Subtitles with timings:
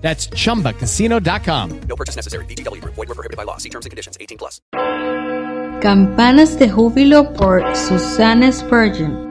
[0.00, 1.80] That's chumbacasino.com.
[1.88, 2.44] No purchase necessary.
[2.46, 2.94] VGW Group.
[2.94, 3.58] Void were prohibited by law.
[3.58, 4.16] See terms and conditions.
[4.20, 4.60] 18 plus.
[5.80, 9.30] Campanas de Júbilo por Susanna Spurgeon.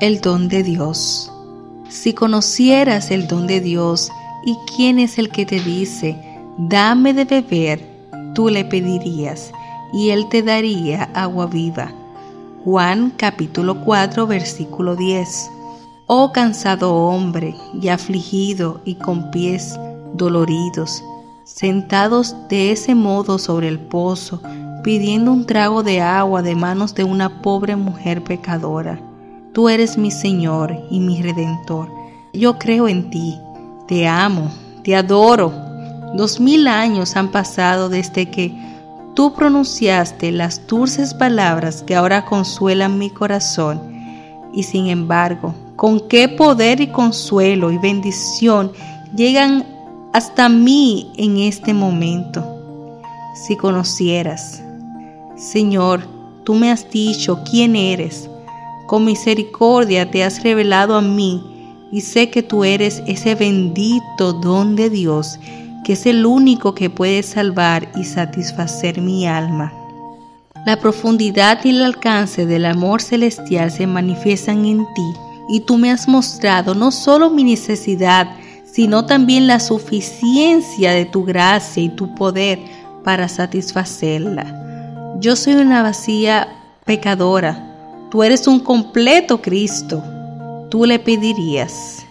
[0.00, 1.30] El don de Dios.
[1.88, 4.10] Si conocieras el don de Dios
[4.44, 6.16] y quién es el que te dice,
[6.58, 7.80] dame de beber,
[8.34, 9.52] tú le pedirías
[9.92, 11.92] y él te daría agua viva.
[12.64, 15.50] Juan capítulo 4 versículo 10.
[16.06, 19.78] Oh cansado hombre y afligido y con pies
[20.14, 21.04] doloridos,
[21.44, 24.40] sentados de ese modo sobre el pozo,
[24.82, 28.98] pidiendo un trago de agua de manos de una pobre mujer pecadora.
[29.52, 31.90] Tú eres mi Señor y mi Redentor.
[32.32, 33.38] Yo creo en ti,
[33.86, 34.50] te amo,
[34.82, 35.52] te adoro.
[36.14, 38.73] Dos mil años han pasado desde que
[39.14, 43.80] tú pronunciaste las dulces palabras que ahora consuelan mi corazón.
[44.52, 48.72] Y sin embargo, con qué poder y consuelo y bendición
[49.16, 49.64] llegan
[50.12, 52.44] hasta mí en este momento.
[53.34, 54.62] Si conocieras,
[55.36, 56.06] Señor,
[56.44, 58.30] tú me has dicho quién eres.
[58.86, 61.42] Con misericordia te has revelado a mí
[61.90, 65.38] y sé que tú eres ese bendito don de Dios
[65.84, 69.72] que es el único que puede salvar y satisfacer mi alma.
[70.66, 75.12] La profundidad y el alcance del amor celestial se manifiestan en ti
[75.48, 78.34] y tú me has mostrado no solo mi necesidad,
[78.64, 82.58] sino también la suficiencia de tu gracia y tu poder
[83.04, 85.16] para satisfacerla.
[85.20, 86.48] Yo soy una vacía
[86.86, 90.02] pecadora, tú eres un completo Cristo,
[90.70, 92.06] tú le pedirías.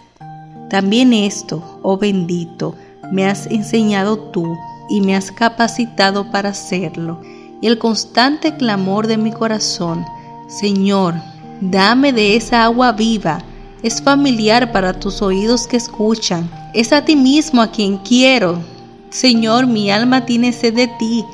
[0.70, 2.74] También esto, oh bendito,
[3.12, 4.56] me has enseñado tú
[4.88, 7.20] y me has capacitado para hacerlo.
[7.60, 10.04] Y el constante clamor de mi corazón,
[10.48, 11.14] Señor,
[11.60, 13.38] dame de esa agua viva,
[13.82, 16.50] es familiar para tus oídos que escuchan.
[16.72, 18.58] Es a ti mismo a quien quiero.
[19.10, 21.24] Señor, mi alma tiene sed de ti,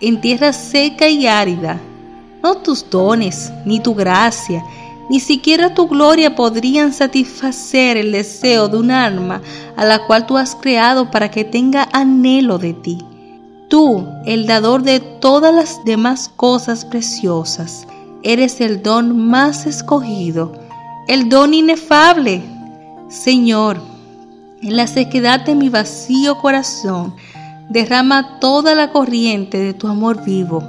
[0.00, 1.80] en tierra seca y árida.
[2.42, 4.62] No tus dones, ni tu gracia,
[5.08, 9.42] ni siquiera tu gloria podrían satisfacer el deseo de un alma
[9.76, 12.98] a la cual tú has creado para que tenga anhelo de ti.
[13.68, 17.86] Tú, el dador de todas las demás cosas preciosas,
[18.22, 20.52] eres el don más escogido,
[21.08, 22.42] el don inefable.
[23.08, 23.80] Señor,
[24.62, 27.14] en la sequedad de mi vacío corazón,
[27.68, 30.62] derrama toda la corriente de tu amor vivo.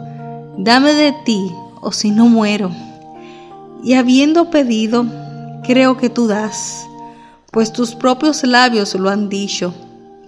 [0.58, 2.72] Dame de ti, o si no muero
[3.86, 5.06] y habiendo pedido,
[5.64, 6.88] creo que tú das,
[7.52, 9.76] pues tus propios labios lo han dicho,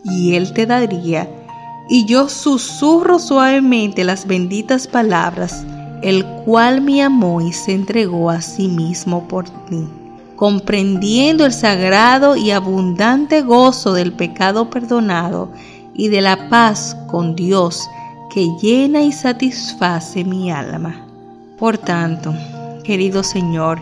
[0.04, 1.28] y Él te daría.
[1.90, 5.66] Y yo susurro suavemente las benditas palabras,
[6.04, 9.88] el cual me amó y se entregó a sí mismo por ti,
[10.36, 15.50] comprendiendo el sagrado y abundante gozo del pecado perdonado
[15.96, 17.90] y de la paz con Dios
[18.32, 21.08] que llena y satisface mi alma.
[21.58, 22.36] Por tanto,
[22.88, 23.82] querido Señor,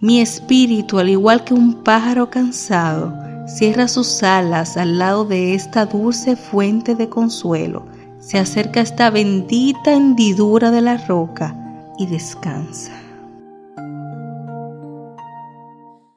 [0.00, 3.14] mi espíritu, al igual que un pájaro cansado,
[3.46, 7.86] cierra sus alas al lado de esta dulce fuente de consuelo,
[8.18, 11.54] se acerca a esta bendita hendidura de la roca
[11.96, 12.90] y descansa.